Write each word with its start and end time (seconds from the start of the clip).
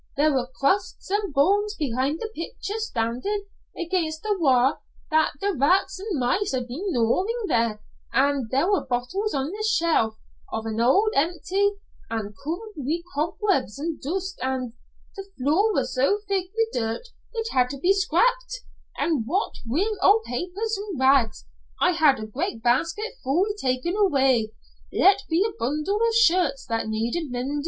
There 0.17 0.33
were 0.33 0.47
crusts 0.59 1.11
an' 1.11 1.29
bones 1.31 1.75
behind 1.77 2.21
the 2.21 2.31
pictures 2.35 2.87
standin' 2.87 3.45
against 3.77 4.23
the 4.23 4.35
wa' 4.39 4.77
that 5.11 5.33
the 5.39 5.53
rats 5.53 5.99
an' 5.99 6.17
mice 6.17 6.53
had 6.53 6.67
been 6.67 6.85
gnawin' 6.91 7.27
there, 7.47 7.83
an' 8.11 8.47
there 8.49 8.67
were 8.67 8.83
bottles 8.83 9.35
on 9.35 9.53
a 9.53 9.63
shelf, 9.63 10.15
old 10.51 10.65
an' 10.65 10.81
empty 11.13 11.73
an' 12.09 12.33
covered 12.43 12.73
wi' 12.77 13.03
cobwebs 13.13 13.79
an' 13.79 13.99
dust, 14.01 14.39
an' 14.41 14.73
the 15.15 15.25
floor 15.37 15.71
was 15.71 15.93
so 15.93 16.17
thick 16.27 16.47
wi' 16.57 16.65
dirt 16.79 17.09
it 17.35 17.49
had 17.51 17.69
to 17.69 17.77
be 17.77 17.93
scrapit, 17.93 18.55
an' 18.97 19.23
what 19.27 19.53
wi' 19.67 19.85
old 20.01 20.23
papers 20.23 20.79
an' 20.79 20.97
rags 20.97 21.45
I 21.79 21.91
had 21.91 22.17
a 22.19 22.25
great 22.25 22.63
basket 22.63 23.17
full 23.23 23.45
taken 23.61 23.93
awa 23.95 24.45
let 24.91 25.21
be 25.29 25.45
a 25.47 25.53
bundle 25.59 25.99
o' 26.01 26.11
shirts 26.15 26.65
that 26.65 26.87
needed 26.87 27.29
mendin'. 27.29 27.59